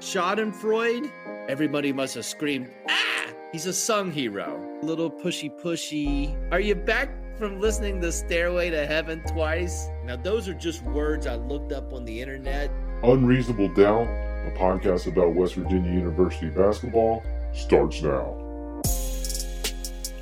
[0.00, 1.12] Schadenfreude,
[1.46, 3.26] everybody must have screamed, ah!
[3.52, 4.58] He's a sung hero.
[4.82, 6.34] Little pushy pushy.
[6.50, 9.88] Are you back from listening to Stairway to Heaven twice?
[10.06, 12.70] Now, those are just words I looked up on the internet.
[13.02, 18.80] Unreasonable Doubt, a podcast about West Virginia University basketball, starts now.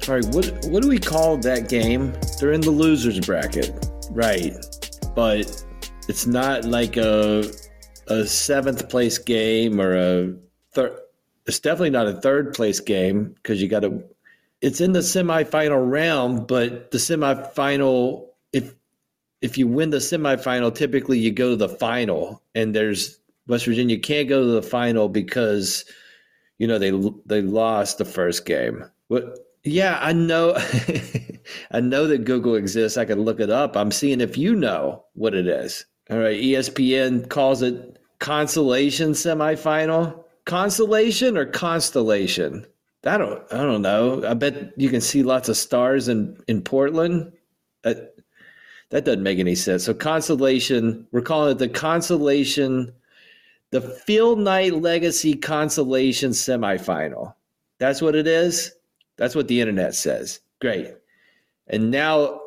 [0.01, 2.15] Sorry, what what do we call that game?
[2.41, 3.70] They're in the losers bracket,
[4.10, 4.55] right?
[5.15, 5.65] But
[6.09, 7.45] it's not like a
[8.09, 10.35] a seventh place game or a
[10.73, 10.98] third.
[11.47, 14.03] It's definitely not a third place game because you got to.
[14.61, 18.75] It's in the semifinal round, but the semifinal if
[19.41, 23.98] if you win the semifinal, typically you go to the final, and there's West Virginia
[23.98, 25.84] can't go to the final because
[26.59, 26.93] you know they
[27.27, 28.84] they lost the first game.
[29.09, 29.39] What?
[29.65, 30.56] Yeah, I know.
[31.70, 32.97] I know that Google exists.
[32.97, 33.77] I can look it up.
[33.77, 35.84] I'm seeing if you know what it is.
[36.11, 40.25] All right, ESPN calls it consolation semifinal.
[40.47, 42.67] Consolation or constellation?
[43.05, 43.42] I don't.
[43.53, 44.25] I don't know.
[44.27, 47.33] I bet you can see lots of stars in in Portland.
[47.83, 48.15] That
[48.91, 49.84] that doesn't make any sense.
[49.84, 51.06] So consolation.
[51.12, 52.93] We're calling it the consolation,
[53.70, 57.34] the Phil Knight Legacy Consolation Semifinal.
[57.78, 58.72] That's what it is.
[59.17, 60.41] That's what the internet says.
[60.61, 60.89] Great.
[61.67, 62.41] And now,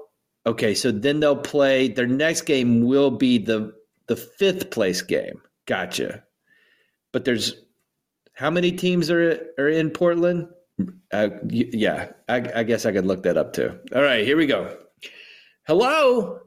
[0.46, 1.88] okay, so then they'll play.
[1.88, 3.74] Their next game will be the
[4.08, 5.42] the fifth place game.
[5.66, 6.24] Gotcha.
[7.12, 7.56] But there's
[8.34, 10.48] how many teams are are in Portland?
[11.12, 13.78] Uh, yeah, I, I guess I could look that up too.
[13.96, 14.78] All right, here we go.
[15.68, 16.40] Hello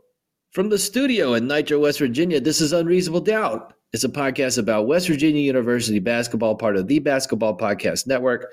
[0.50, 2.40] from the studio in Nitro, West Virginia.
[2.40, 3.74] This is Unreasonable Doubt.
[3.92, 8.52] It's a podcast about West Virginia University basketball, part of the Basketball Podcast Network.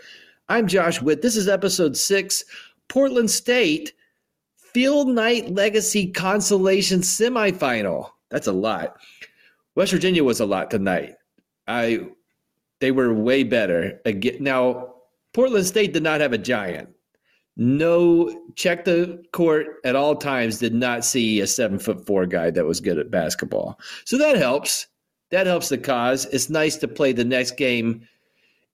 [0.49, 1.23] I'm Josh Witt.
[1.23, 2.43] This is episode six
[2.89, 3.93] Portland State
[4.73, 8.09] Phil Knight Legacy Consolation Semifinal.
[8.29, 8.97] That's a lot.
[9.75, 11.15] West Virginia was a lot tonight.
[11.67, 12.07] I
[12.79, 14.01] they were way better.
[14.05, 14.95] Again, now
[15.33, 16.89] Portland State did not have a giant.
[17.57, 20.59] No, check the court at all times.
[20.59, 23.79] Did not see a seven foot four guy that was good at basketball.
[24.05, 24.87] So that helps.
[25.29, 26.25] That helps the cause.
[26.25, 28.07] It's nice to play the next game.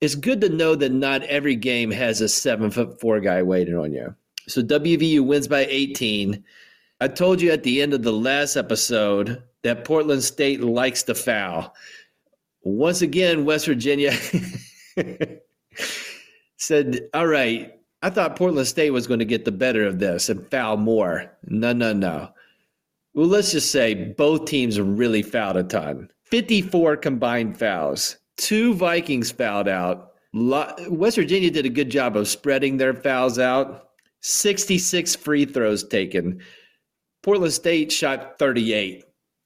[0.02, 3.76] It's good to know that not every game has a seven foot four guy waiting
[3.76, 4.16] on you.
[4.48, 6.44] So WVU wins by 18.
[7.00, 11.16] I told you at the end of the last episode that Portland State likes to
[11.16, 11.76] foul.
[12.64, 14.14] Once again, West Virginia
[16.58, 20.30] said, All right, I thought Portland State was going to get the better of this
[20.30, 21.32] and foul more.
[21.46, 22.30] No, no, no.
[23.14, 28.18] Well, let's just say both teams really fouled a ton 54 combined fouls.
[28.38, 30.12] Two Vikings fouled out.
[30.34, 33.87] West Virginia did a good job of spreading their fouls out.
[34.22, 36.42] 66 free throws taken.
[37.24, 39.04] Portland State shot 38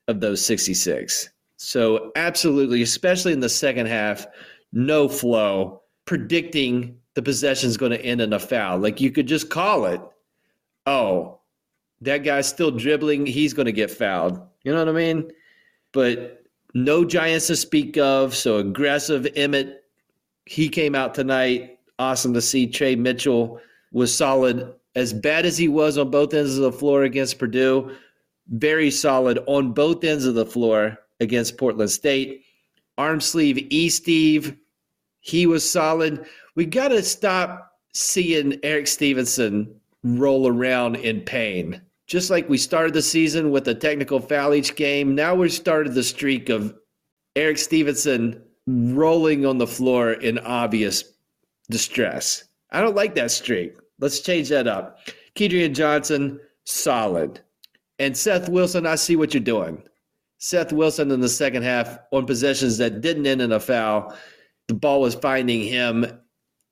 [0.07, 1.29] of those 66.
[1.57, 4.25] So, absolutely, especially in the second half,
[4.73, 8.79] no flow, predicting the possession is going to end in a foul.
[8.79, 10.01] Like you could just call it,
[10.85, 11.39] oh,
[12.01, 13.25] that guy's still dribbling.
[13.25, 14.41] He's going to get fouled.
[14.63, 15.31] You know what I mean?
[15.91, 16.43] But
[16.73, 18.35] no Giants to speak of.
[18.35, 19.83] So, aggressive Emmett,
[20.45, 21.79] he came out tonight.
[21.99, 22.65] Awesome to see.
[22.65, 23.59] Tre Mitchell
[23.91, 24.73] was solid.
[24.95, 27.95] As bad as he was on both ends of the floor against Purdue,
[28.49, 32.43] very solid on both ends of the floor against Portland State.
[32.97, 34.57] Arm sleeve E Steve,
[35.21, 36.25] he was solid.
[36.55, 41.81] We got to stop seeing Erik Stevenson roll around in pain.
[42.07, 45.93] Just like we started the season with a technical foul each game, now we've started
[45.93, 46.75] the streak of
[47.37, 51.03] Erik Stevenson rolling on the floor in obvious
[51.69, 52.43] distress.
[52.71, 53.75] I don't like that streak.
[54.01, 54.99] Let's change that up.
[55.35, 57.39] Kedrian Johnson, solid.
[57.99, 59.81] And Seth Wilson, I see what you're doing.
[60.39, 64.15] Seth Wilson in the second half on possessions that didn't end in a foul.
[64.67, 66.05] The ball was finding him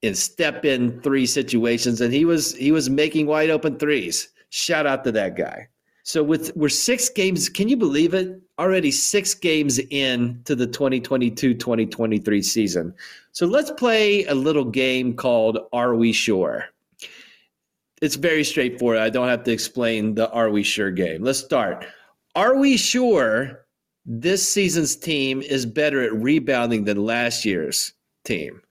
[0.01, 4.29] in step in three situations, and he was he was making wide open threes.
[4.49, 5.67] Shout out to that guy.
[6.01, 8.41] So with we're six games, can you believe it?
[8.57, 12.95] Already six games in to the 2022-2023 season.
[13.33, 16.65] So let's play a little game called Are We Sure?
[18.01, 18.99] It's very straightforward.
[18.99, 21.23] I don't have to explain the Are We Sure game.
[21.23, 21.85] Let's start.
[22.35, 23.65] Are we sure
[24.05, 27.93] this season's team is better at rebounding than last year's
[28.23, 28.61] team?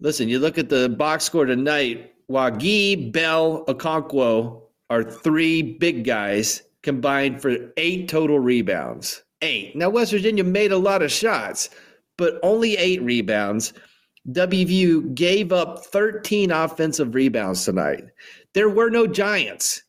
[0.00, 2.12] Listen, you look at the box score tonight.
[2.28, 9.22] Wague, Bell, Okonkwo are three big guys combined for eight total rebounds.
[9.42, 9.76] Eight.
[9.76, 11.70] Now, West Virginia made a lot of shots,
[12.16, 13.72] but only eight rebounds.
[14.30, 18.04] WVU gave up 13 offensive rebounds tonight.
[18.54, 19.82] There were no Giants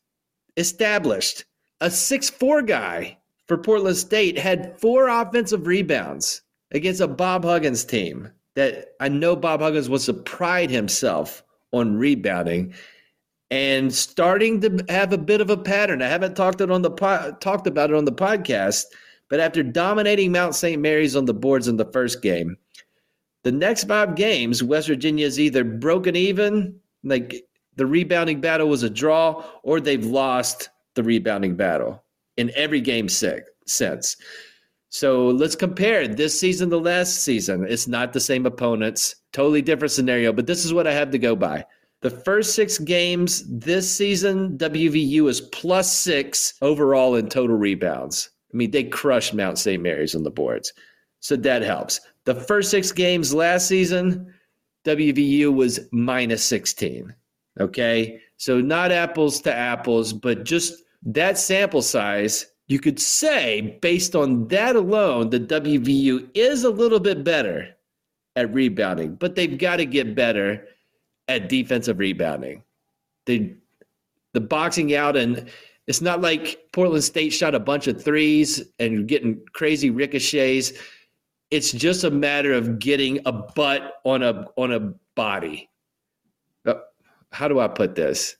[0.56, 1.44] established.
[1.80, 6.42] A six-four guy for Portland State had four offensive rebounds.
[6.72, 11.42] against a Bob Huggins team that I know Bob Huggins wants to pride himself
[11.72, 12.74] on rebounding
[13.50, 16.02] and starting to have a bit of a pattern.
[16.02, 18.84] I haven't talked it on the po- talked about it on the podcast,
[19.28, 20.80] but after dominating Mount St.
[20.82, 22.56] Mary's on the boards in the first game,
[23.46, 27.44] the next five games, West Virginia is either broken even, like
[27.76, 32.02] the rebounding battle was a draw, or they've lost the rebounding battle
[32.36, 34.16] in every game six, since.
[34.88, 37.64] So let's compare this season to last season.
[37.68, 41.18] It's not the same opponents, totally different scenario, but this is what I have to
[41.18, 41.64] go by.
[42.02, 48.28] The first six games this season, WVU is plus six overall in total rebounds.
[48.52, 49.80] I mean, they crushed Mount St.
[49.80, 50.72] Mary's on the boards.
[51.20, 52.00] So that helps.
[52.26, 54.34] The first six games last season,
[54.84, 57.14] WVU was minus 16.
[57.58, 58.20] Okay.
[58.36, 64.48] So not apples to apples, but just that sample size, you could say, based on
[64.48, 67.68] that alone, the WVU is a little bit better
[68.34, 70.66] at rebounding, but they've got to get better
[71.28, 72.62] at defensive rebounding.
[73.24, 73.54] They,
[74.34, 75.48] the boxing out, and
[75.86, 80.72] it's not like Portland State shot a bunch of threes and getting crazy ricochets.
[81.50, 85.70] It's just a matter of getting a butt on a on a body.
[86.64, 86.74] Uh,
[87.30, 88.36] how do I put this?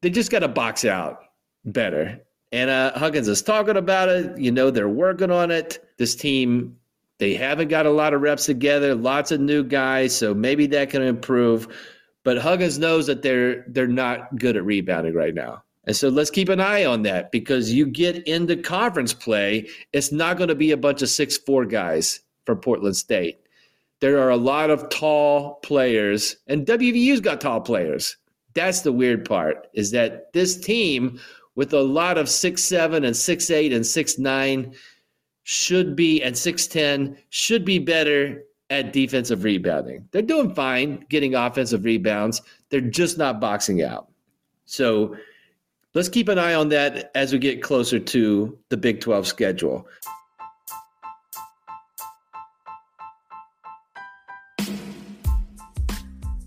[0.00, 1.24] They just got to box out
[1.64, 2.20] better.
[2.52, 4.38] And uh, Huggins is talking about it.
[4.38, 5.78] You know, they're working on it.
[5.98, 6.76] This team
[7.22, 10.90] they haven't got a lot of reps together, lots of new guys, so maybe that
[10.90, 11.68] can improve.
[12.24, 15.62] But Huggins knows that they're they're not good at rebounding right now.
[15.84, 20.12] And so let's keep an eye on that because you get into conference play, it's
[20.12, 23.40] not going to be a bunch of six four guys from Portland State.
[24.00, 28.16] There are a lot of tall players, and WVU's got tall players.
[28.54, 31.20] That's the weird part, is that this team
[31.54, 34.74] with a lot of six seven and six eight and six nine
[35.44, 40.08] should be at 6'10 should be better at defensive rebounding.
[40.12, 42.40] They're doing fine getting offensive rebounds.
[42.70, 44.08] They're just not boxing out.
[44.64, 45.16] So
[45.94, 49.86] let's keep an eye on that as we get closer to the Big 12 schedule.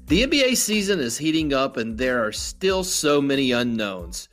[0.08, 4.30] The NBA season is heating up, and there are still so many unknowns.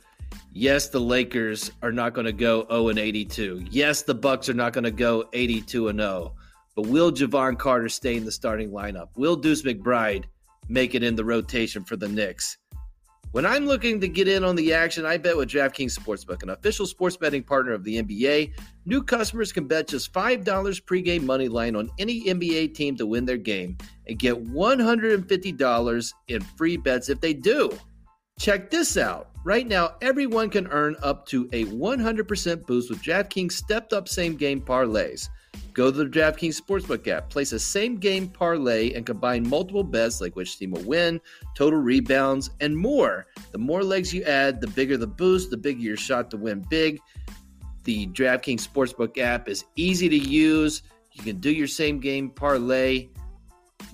[0.53, 3.65] Yes, the Lakers are not going to go 0 and 82.
[3.71, 6.35] Yes, the Bucks are not going to go 82 and 0.
[6.75, 9.09] But will Jevon Carter stay in the starting lineup?
[9.15, 10.25] Will Deuce McBride
[10.69, 12.57] make it in the rotation for the Knicks?
[13.33, 16.51] When I'm looking to get in on the action, I bet with DraftKings Sportsbook, an
[16.51, 18.53] official sports betting partner of the NBA.
[18.85, 23.25] New customers can bet just $5 pregame money line on any NBA team to win
[23.25, 23.75] their game
[24.07, 27.71] and get $150 in free bets if they do.
[28.37, 29.31] Check this out.
[29.43, 34.35] Right now, everyone can earn up to a 100% boost with DraftKings stepped up same
[34.35, 35.27] game parlays.
[35.73, 40.21] Go to the DraftKings Sportsbook app, place a same game parlay, and combine multiple bets
[40.21, 41.19] like which team will win,
[41.55, 43.25] total rebounds, and more.
[43.51, 46.63] The more legs you add, the bigger the boost, the bigger your shot to win
[46.69, 46.99] big.
[47.83, 50.83] The DraftKings Sportsbook app is easy to use.
[51.11, 53.09] You can do your same game parlay.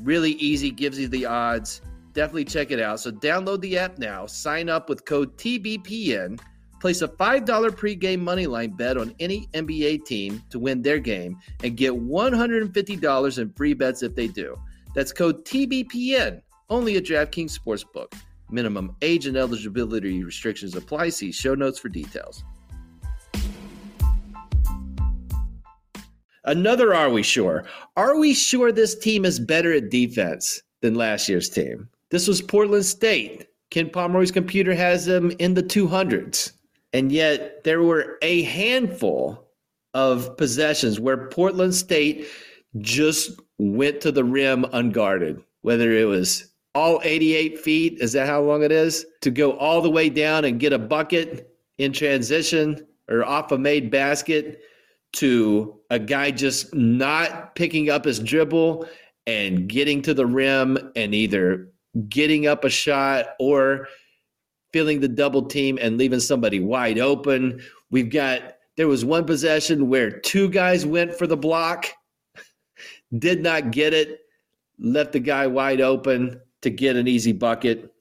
[0.01, 1.81] Really easy, gives you the odds
[2.13, 2.99] definitely check it out.
[2.99, 6.39] So download the app now, sign up with code TBPN,
[6.79, 11.77] place a $5 pregame moneyline bet on any NBA team to win their game, and
[11.77, 14.55] get $150 in free bets if they do.
[14.95, 18.13] That's code TBPN, only at DraftKings Sportsbook.
[18.51, 21.09] Minimum age and eligibility restrictions apply.
[21.09, 22.43] See show notes for details.
[26.45, 27.65] Another are we sure?
[27.95, 31.89] Are we sure this team is better at defense than last year's team?
[32.09, 33.45] This was Portland State.
[33.69, 36.53] Ken Pomeroy's computer has them in the 200s.
[36.93, 39.47] And yet there were a handful
[39.93, 42.27] of possessions where Portland State
[42.79, 48.41] just went to the rim unguarded, whether it was all 88 feet, is that how
[48.41, 49.05] long it is?
[49.21, 53.57] To go all the way down and get a bucket in transition or off a
[53.57, 54.61] made basket
[55.13, 58.87] to a guy just not picking up his dribble
[59.25, 61.69] and getting to the rim and either
[62.07, 63.87] getting up a shot or
[64.71, 67.61] feeling the double team and leaving somebody wide open.
[67.91, 71.87] We've got there was one possession where two guys went for the block,
[73.19, 74.21] did not get it,
[74.77, 77.93] left the guy wide open to get an easy bucket.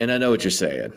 [0.00, 0.92] And I know what you're saying.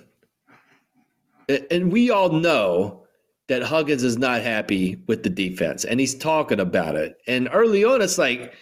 [1.72, 3.08] And we all know
[3.48, 7.18] that Huggins is not happy with the defense and he's talking about it.
[7.28, 8.54] And early on, it's like,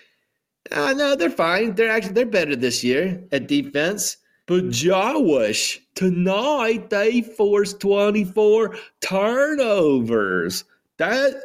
[0.71, 1.75] uh, no, they're fine.
[1.75, 4.17] They're actually they're better this year at defense.
[4.47, 4.69] But hmm.
[4.71, 10.63] Josh, tonight they forced 24 turnovers.
[10.97, 11.41] That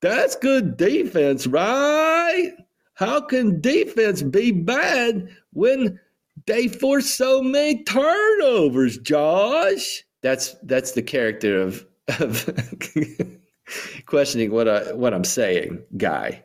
[0.00, 2.52] That's good defense, right?
[2.94, 5.98] How can defense be bad when
[6.46, 10.04] they force so many turnovers, Josh?
[10.22, 11.86] That's that's the character of
[12.20, 13.40] of
[14.06, 16.44] questioning what I what I'm saying, guy.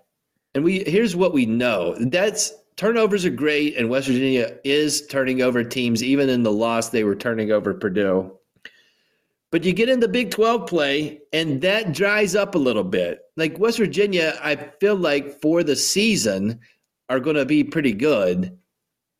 [0.55, 1.95] And we here's what we know.
[1.99, 6.01] That's turnovers are great, and West Virginia is turning over teams.
[6.01, 8.31] Even in the loss, they were turning over Purdue.
[9.51, 13.19] But you get in the Big 12 play, and that dries up a little bit.
[13.35, 16.57] Like West Virginia, I feel like for the season
[17.09, 18.57] are going to be pretty good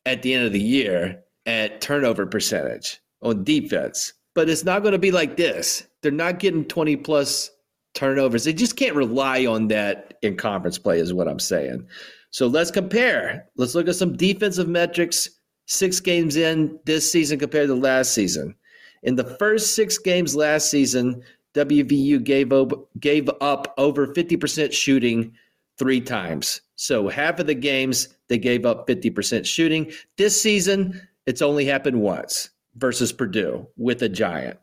[0.06, 4.14] at the end of the year at turnover percentage on defense.
[4.34, 5.86] But it's not going to be like this.
[6.00, 7.50] They're not getting 20 plus
[7.92, 8.44] turnovers.
[8.44, 11.86] They just can't rely on that in conference play, is what I'm saying.
[12.30, 13.48] So let's compare.
[13.56, 15.28] Let's look at some defensive metrics
[15.66, 18.54] six games in this season compared to last season.
[19.02, 21.22] In the first six games last season,
[21.54, 22.52] WVU gave
[22.98, 25.32] gave up over 50% shooting
[25.78, 26.60] three times.
[26.76, 29.90] So half of the games they gave up 50% shooting.
[30.16, 34.58] This season, it's only happened once versus Purdue with a giant.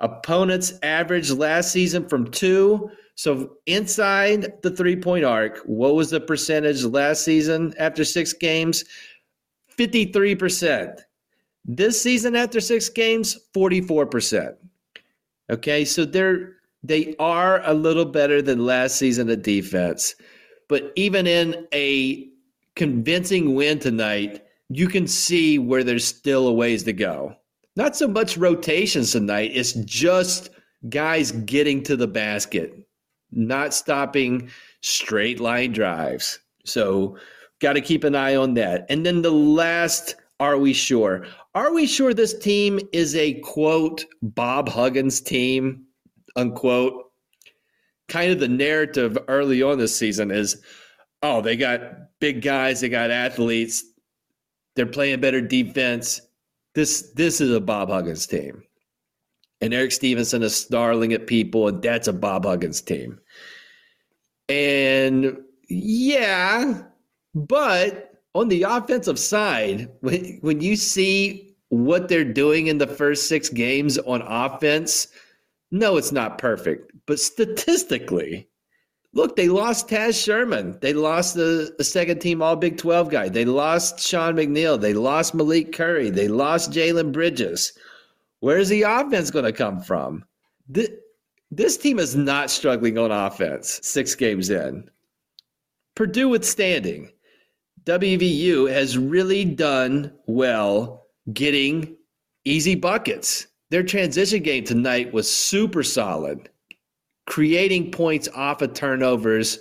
[0.00, 2.90] Opponents averaged last season from two.
[3.18, 8.84] So inside the three point arc, what was the percentage last season after six games?
[9.76, 11.00] 53%.
[11.64, 14.54] This season, after six games, 44%.
[15.50, 20.14] Okay, so they're they are a little better than last season at defense.
[20.68, 22.28] But even in a
[22.76, 27.34] convincing win tonight, you can see where there's still a ways to go.
[27.74, 30.50] Not so much rotations tonight, it's just
[30.88, 32.87] guys getting to the basket,
[33.30, 36.38] not stopping straight line drives.
[36.64, 37.16] So,
[37.60, 38.86] got to keep an eye on that.
[38.88, 41.26] And then the last are we sure?
[41.54, 45.84] Are we sure this team is a quote Bob Huggins team,
[46.36, 47.10] unquote?
[48.08, 50.62] Kind of the narrative early on this season is
[51.22, 51.80] oh, they got
[52.20, 53.84] big guys, they got athletes,
[54.76, 56.20] they're playing better defense.
[56.74, 58.62] This this is a Bob Huggins team.
[59.60, 63.18] And Erik Stevenson is snarling at people, and that's a Bob Huggins team.
[64.48, 65.38] And
[65.68, 66.82] yeah,
[67.34, 73.28] but on the offensive side, when, when you see what they're doing in the first
[73.28, 75.08] six games on offense,
[75.70, 76.92] no, it's not perfect.
[77.06, 78.48] But statistically,
[79.12, 80.78] look, they lost Taz Sherman.
[80.80, 83.28] They lost the, the second team All Big 12 guy.
[83.28, 84.80] They lost Sean McNeil.
[84.80, 86.10] They lost Malik Curry.
[86.10, 87.72] They lost Jalen Bridges.
[88.40, 90.24] Where's the offense going to come from?
[90.68, 90.90] This,
[91.50, 94.88] this team is not struggling on offense six games in.
[95.94, 97.10] Purdue withstanding.
[97.84, 101.96] WVU has really done well getting
[102.44, 103.46] easy buckets.
[103.70, 106.48] Their transition game tonight was super solid,
[107.26, 109.58] creating points off of turnovers,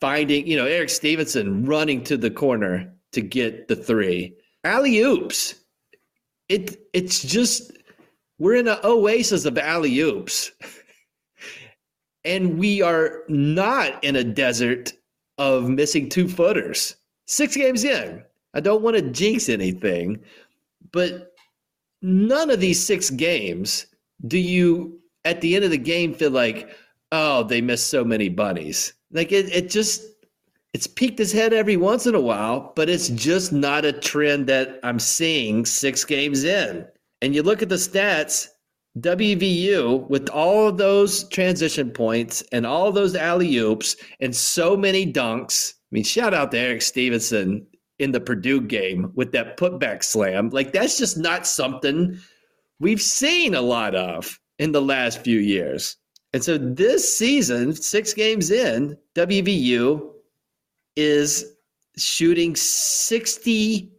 [0.00, 4.36] finding, you know, Erik Stevenson running to the corner to get the three.
[4.64, 5.54] Alley oops.
[6.48, 7.72] It it's just
[8.38, 10.52] we're in an oasis of alley oops.
[12.24, 14.92] and we are not in a desert
[15.38, 18.22] of missing two footers six games in.
[18.54, 20.22] I don't want to jinx anything,
[20.92, 21.32] but
[22.02, 23.86] none of these six games
[24.26, 26.70] do you, at the end of the game, feel like,
[27.12, 28.92] oh, they missed so many bunnies.
[29.10, 30.02] Like it, it just,
[30.72, 34.46] it's peaked his head every once in a while, but it's just not a trend
[34.48, 36.86] that I'm seeing six games in.
[37.24, 38.48] And you look at the stats,
[39.00, 45.10] WVU with all of those transition points and all those alley oops and so many
[45.10, 47.64] dunks I mean, shout out to Erik Stevenson
[48.00, 50.48] in the Purdue game with that putback slam.
[50.48, 52.18] Like, that's just not something
[52.80, 55.96] we've seen a lot of in the last few years.
[56.32, 60.10] And so this season, six games in, WVU
[60.96, 61.44] is
[61.96, 63.92] shooting 60,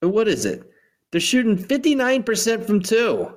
[0.00, 0.68] what is it?
[1.16, 3.34] They're shooting 59% from two.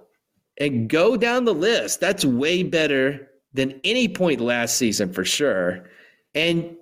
[0.59, 2.01] And go down the list.
[2.01, 5.88] That's way better than any point last season for sure.
[6.36, 6.75] And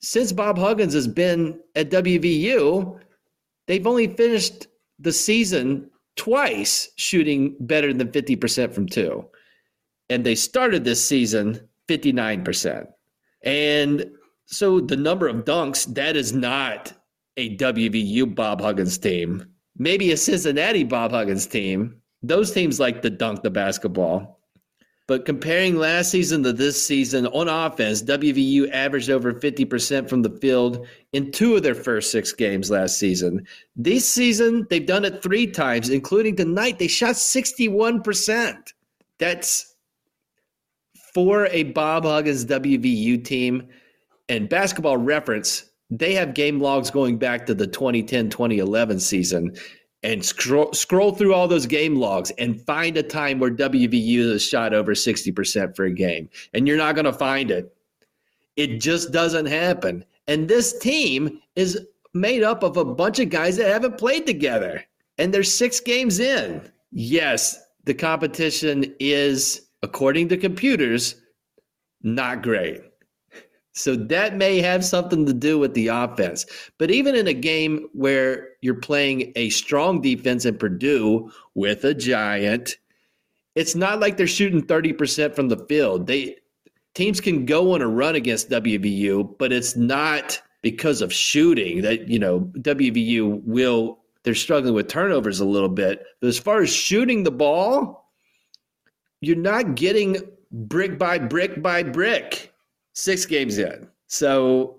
[0.00, 2.98] since Bob Huggins has been at WVU,
[3.68, 4.66] they've only finished
[4.98, 9.24] the season twice shooting better than 50% from two.
[10.08, 12.88] And they started this season 59%.
[13.44, 14.10] And
[14.46, 16.92] so the number of dunks, that is not
[17.36, 19.49] a WVU Bob Huggins team.
[19.80, 22.02] Maybe a Cincinnati Bob Huggins team.
[22.22, 24.38] Those teams like to dunk the basketball.
[25.06, 30.28] But comparing last season to this season on offense, WVU averaged over 50% from the
[30.28, 33.46] field in two of their first six games last season.
[33.74, 36.78] This season, they've done it three times, including tonight.
[36.78, 38.74] They shot 61%.
[39.16, 39.76] That's
[41.14, 43.66] for a Bob Huggins WVU team
[44.28, 49.54] and basketball reference, they have game logs going back to the 2010 2011 season
[50.02, 54.42] and scroll, scroll through all those game logs and find a time where WVU has
[54.42, 56.28] shot over 60% for a game.
[56.54, 57.74] And you're not going to find it.
[58.56, 60.04] It just doesn't happen.
[60.26, 64.84] And this team is made up of a bunch of guys that haven't played together.
[65.18, 66.62] And they're six games in.
[66.92, 71.16] Yes, the competition is, according to computers,
[72.02, 72.80] not great.
[73.72, 76.44] So that may have something to do with the offense.
[76.78, 81.94] But even in a game where you're playing a strong defense in Purdue with a
[81.94, 82.76] giant,
[83.54, 86.06] it's not like they're shooting 30% from the field.
[86.06, 86.36] They
[86.94, 92.08] teams can go on a run against WVU, but it's not because of shooting that,
[92.08, 96.04] you know, WVU will they're struggling with turnovers a little bit.
[96.20, 98.10] But as far as shooting the ball,
[99.20, 100.16] you're not getting
[100.50, 102.49] brick by brick by brick
[102.92, 103.88] six games in.
[104.06, 104.76] So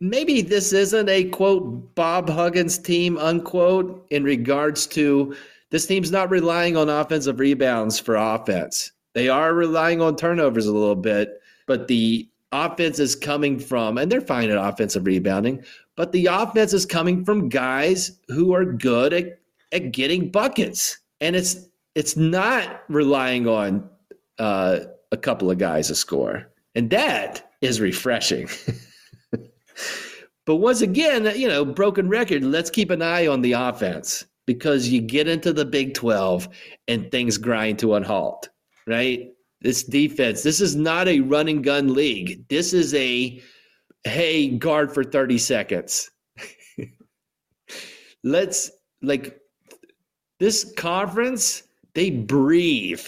[0.00, 5.34] maybe this isn't a quote Bob Huggins team unquote in regards to
[5.70, 8.92] this team's not relying on offensive rebounds for offense.
[9.14, 14.10] They are relying on turnovers a little bit, but the offense is coming from, and
[14.10, 15.64] they're fine at offensive rebounding,
[15.96, 19.38] but the offense is coming from guys who are good at,
[19.72, 20.98] at getting buckets.
[21.20, 23.88] And it's it's not relying on
[24.38, 24.80] uh,
[25.12, 26.48] a couple of guys to score.
[26.74, 28.48] And that is refreshing.
[30.46, 34.88] but once again, you know, broken record, let's keep an eye on the offense because
[34.88, 36.48] you get into the Big 12
[36.88, 38.48] and things grind to a halt,
[38.86, 39.28] right?
[39.60, 42.48] This defense, this is not a running gun league.
[42.48, 43.42] This is a,
[44.04, 46.10] hey, guard for 30 seconds.
[48.24, 48.70] let's,
[49.02, 49.38] like,
[50.38, 53.06] this conference, they breathe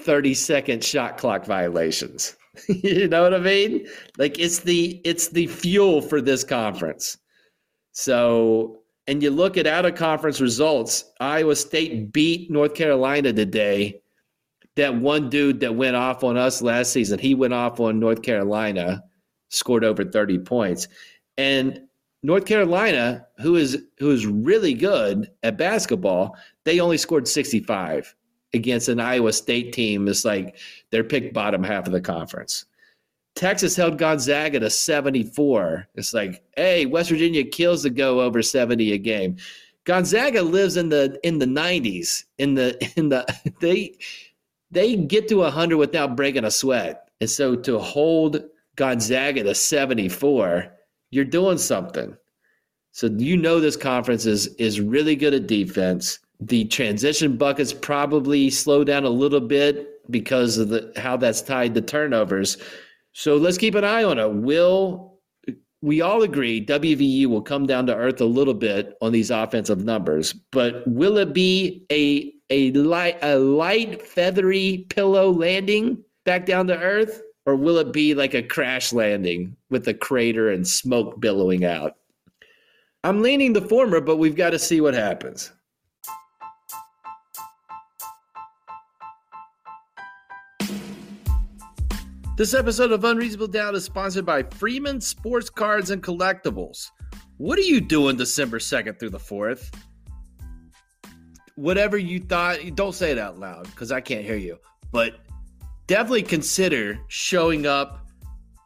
[0.00, 2.36] 30 second shot clock violations.
[2.68, 3.86] you know what I mean?
[4.18, 7.18] Like it's the it's the fuel for this conference.
[7.92, 14.00] So, and you look at out of conference results, Iowa State beat North Carolina today.
[14.76, 18.20] That one dude that went off on us last season, he went off on North
[18.20, 19.02] Carolina,
[19.48, 20.88] scored over 30 points.
[21.38, 21.80] And
[22.22, 28.14] North Carolina, who is who is really good at basketball, they only scored 65
[28.56, 30.56] against an Iowa State team is like
[30.90, 32.64] they're picked bottom half of the conference.
[33.36, 35.88] Texas held Gonzaga to 74.
[35.94, 39.36] It's like, hey, West Virginia kills the go over 70 a game.
[39.84, 42.24] Gonzaga lives in the in the 90s.
[42.38, 43.24] In the in the
[43.60, 43.96] they
[44.70, 47.10] they get to 100 without breaking a sweat.
[47.20, 48.42] And so to hold
[48.74, 50.72] Gonzaga to 74,
[51.10, 52.16] you're doing something.
[52.92, 58.50] So you know this conference is is really good at defense the transition buckets probably
[58.50, 62.58] slow down a little bit because of the how that's tied to turnovers.
[63.12, 64.32] So let's keep an eye on it.
[64.32, 65.16] Will
[65.82, 69.84] we all agree WVU will come down to earth a little bit on these offensive
[69.84, 76.66] numbers, but will it be a a light a light feathery pillow landing back down
[76.66, 81.20] to earth, or will it be like a crash landing with a crater and smoke
[81.20, 81.96] billowing out?
[83.04, 85.52] I'm leaning the former, but we've got to see what happens.
[92.36, 96.90] This episode of Unreasonable Doubt is sponsored by Freeman Sports Cards and Collectibles.
[97.38, 99.74] What are you doing December 2nd through the 4th?
[101.54, 104.58] Whatever you thought, don't say it out loud because I can't hear you.
[104.92, 105.20] But
[105.86, 108.06] definitely consider showing up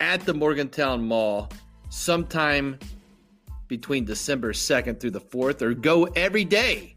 [0.01, 1.49] at the Morgantown Mall
[1.91, 2.77] sometime
[3.69, 6.97] between December 2nd through the 4th, or go every day.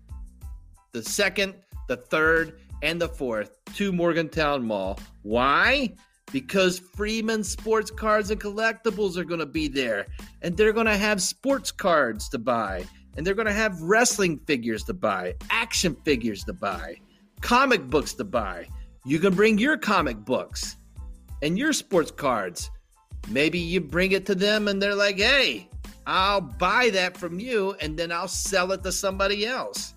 [0.91, 1.53] The 2nd,
[1.87, 4.99] the 3rd, and the 4th to Morgantown Mall.
[5.21, 5.93] Why?
[6.31, 10.07] Because Freeman Sports Cards and Collectibles are going to be there.
[10.41, 12.85] And they're going to have sports cards to buy.
[13.15, 16.95] And they're going to have wrestling figures to buy, action figures to buy,
[17.41, 18.67] comic books to buy.
[19.05, 20.77] You can bring your comic books
[21.41, 22.71] and your sports cards.
[23.29, 25.69] Maybe you bring it to them and they're like, hey,
[26.07, 29.93] I'll buy that from you and then I'll sell it to somebody else.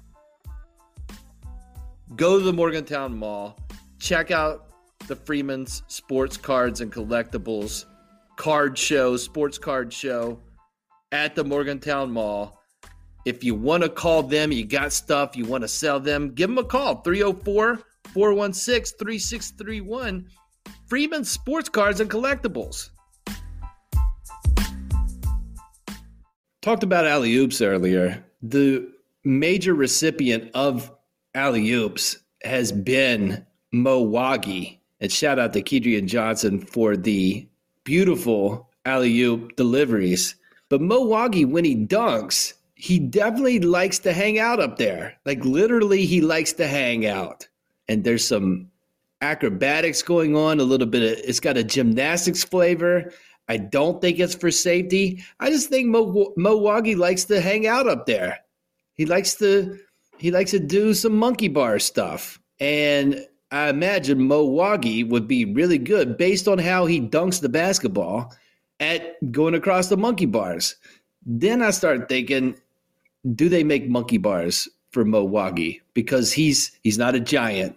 [2.15, 3.59] Go to the Morgantown Mall,
[3.99, 4.66] check out
[5.07, 7.85] the Freeman's Sports Cards and Collectibles
[8.37, 10.41] card show, sports card show
[11.13, 12.61] at the Morgantown Mall.
[13.25, 16.49] If you want to call them, you got stuff, you want to sell them, give
[16.49, 17.81] them a call 304
[18.13, 20.29] 416 3631.
[20.87, 22.91] Freeman's Sports Cards and Collectibles.
[26.63, 28.25] Talked about alley oops earlier.
[28.43, 28.89] The
[29.25, 30.93] major recipient of
[31.35, 37.47] alley oops has been Mo Wague And shout out to Kedrian Johnson for the
[37.85, 40.37] beautiful alley oop deliveries.
[40.69, 45.15] But Mo Wague, when he dunks, he definitely likes to hang out up there.
[45.25, 47.47] Like literally, he likes to hang out.
[47.89, 48.71] And there's some
[49.21, 53.13] acrobatics going on, a little bit of it's got a gymnastics flavor.
[53.49, 55.23] I don't think it's for safety.
[55.41, 58.39] I just think Mo, Mo likes to hang out up there.
[58.95, 59.79] He likes to
[60.19, 62.41] he likes to do some monkey bar stuff.
[62.59, 67.49] And I imagine Mo Wague would be really good based on how he dunks the
[67.49, 68.35] basketball
[68.81, 70.77] at going across the monkey bars.
[71.25, 72.57] Then I start thinking,
[73.35, 75.81] do they make monkey bars for Mo Wague?
[75.95, 77.77] Because he's he's not a giant.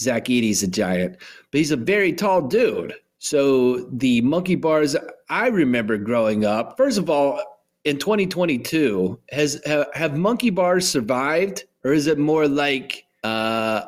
[0.00, 1.16] Zach Edey's a giant,
[1.50, 2.94] but he's a very tall dude.
[3.18, 4.96] So the monkey bars
[5.28, 7.40] I remember growing up, first of all,
[7.84, 13.82] in 2022, has have, have monkey bars survived, or is it more like uh,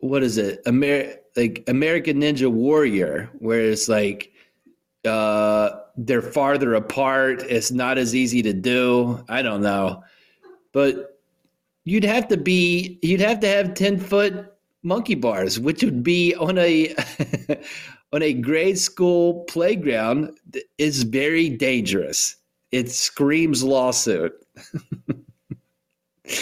[0.00, 4.32] what is it, Amer- like American Ninja Warrior, where it's like
[5.04, 9.24] uh, they're farther apart, it's not as easy to do.
[9.28, 10.02] I don't know,
[10.72, 11.18] but
[11.84, 16.34] you'd have to be, you'd have to have 10 foot monkey bars, which would be
[16.34, 16.94] on a
[18.12, 20.36] on a grade school playground
[20.78, 22.36] is very dangerous.
[22.72, 24.32] It screams lawsuit.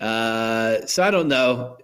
[0.00, 1.76] uh, so I don't know.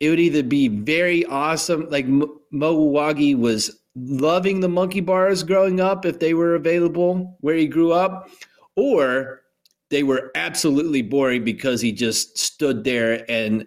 [0.00, 5.80] It, would either be very awesome, like Mo Wague was loving the monkey bars growing
[5.80, 8.28] up if they were available where he grew up,
[8.76, 9.42] or
[9.90, 13.66] they were absolutely boring because he just stood there and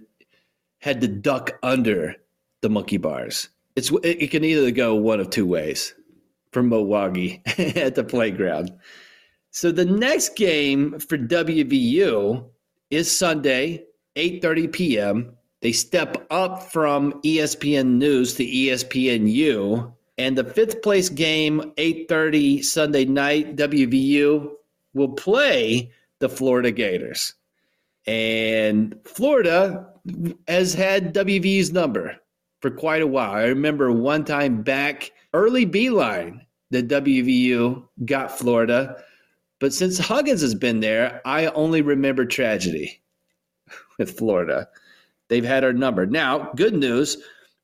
[0.79, 2.15] had to duck under
[2.61, 3.49] the monkey bars.
[3.75, 5.93] It's it can either go one of two ways
[6.51, 7.41] for Mo Wague
[7.77, 8.71] at the playground.
[9.51, 12.45] So the next game for WVU
[12.89, 15.37] is Sunday, 8:30 p.m.
[15.61, 23.05] They step up from ESPN News to ESPNU, and the fifth place game, 8:30 Sunday
[23.05, 24.51] night, WVU
[24.93, 27.33] will play the Florida Gators.
[28.05, 29.87] And Florida
[30.47, 32.17] has had WVU's number
[32.61, 33.31] for quite a while.
[33.31, 36.41] I remember one time back early Beilein
[36.71, 39.03] that WVU got Florida.
[39.59, 43.01] But since Huggins has been there, I only remember tragedy
[43.97, 44.67] with Florida.
[45.29, 46.05] They've had our number.
[46.05, 47.17] Now, good news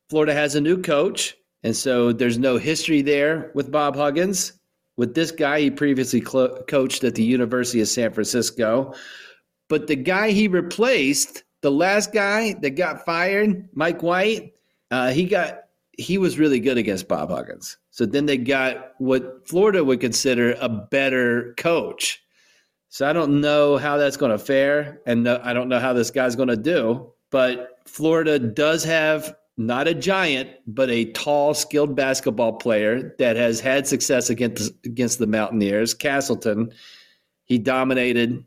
[0.10, 1.36] Florida has a new coach.
[1.64, 4.54] And so there's no history there with Bob Huggins.
[4.98, 8.94] With this guy, he previously clo- coached at the University of San Francisco.
[9.68, 14.54] But the guy he replaced, the last guy that got fired, Mike White,
[14.92, 15.62] uh, he got
[15.98, 17.78] he was really good against Bob Huggins.
[17.90, 22.22] So then they got what Florida would consider a better coach.
[22.90, 26.12] So I don't know how that's going to fare, and I don't know how this
[26.12, 27.12] guy's going to do.
[27.36, 33.60] But Florida does have not a giant, but a tall, skilled basketball player that has
[33.60, 35.94] had success against against the Mountaineers.
[35.94, 36.72] Castleton,
[37.44, 38.42] he dominated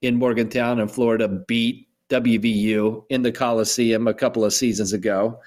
[0.00, 5.38] in Morgantown, and Florida beat WVU in the Coliseum a couple of seasons ago.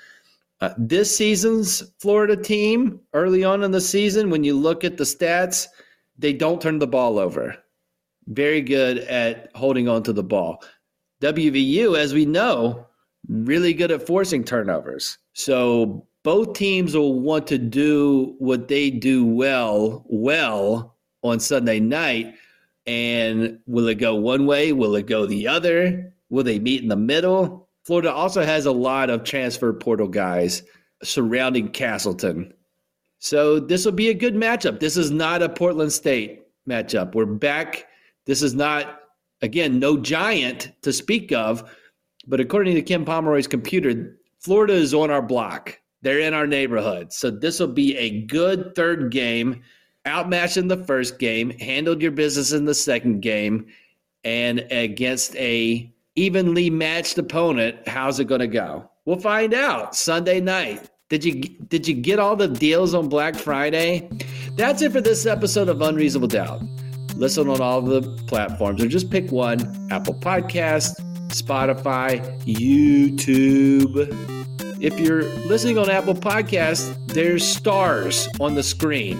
[0.62, 5.03] Uh, this season's Florida team, early on in the season, when you look at the
[5.03, 5.67] stats,
[6.17, 7.58] they don't turn the ball over.
[8.27, 10.63] Very good at holding on to the ball.
[11.21, 12.86] WVU, as we know,
[13.28, 15.17] really good at forcing turnovers.
[15.34, 22.36] So both teams will want to do what they do well, well on Sunday night.
[22.88, 24.71] And will it go one way?
[24.71, 26.13] Will it go the other?
[26.30, 27.69] Will they meet in the middle?
[27.84, 30.63] Florida also has a lot of transfer portal guys
[31.04, 32.54] surrounding Castleton.
[33.19, 34.80] So this will be a good matchup.
[34.80, 37.15] This is not a Portland State matchup.
[37.15, 37.86] We're back.
[38.25, 39.01] This is not,
[39.45, 41.63] again, no giant to speak of,
[42.27, 45.79] but according to Ken Pomeroy's computer, Florida is on our block.
[46.01, 47.13] They're in our neighborhood.
[47.13, 49.63] So this will be a good third game.
[50.08, 53.65] Outmatched in the first game, handled your business in the second game,
[54.23, 58.88] and against a evenly matched opponent, how's it going to go?
[59.05, 60.91] We'll find out Sunday night.
[61.10, 64.10] Did you did you get all the deals on Black Friday?
[64.55, 66.62] That's it for this episode of Unreasonable Doubt.
[67.15, 70.99] Listen on all the platforms or just pick one Apple Podcast,
[71.30, 74.12] Spotify, YouTube.
[74.82, 79.17] If you're listening on Apple Podcast, there's stars on the screen.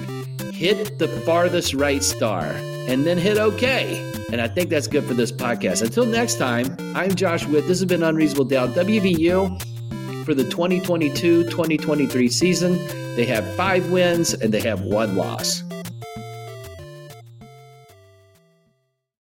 [0.54, 4.12] Hit the farthest right star and then hit OK.
[4.32, 5.82] And I think that's good for this podcast.
[5.82, 7.68] Until next time, I'm Josh Witt.
[7.68, 8.70] This has been Unreasonable Doubt.
[8.70, 12.74] WVU for the 2022 2023 season.
[13.16, 15.64] They have five wins and they have one loss.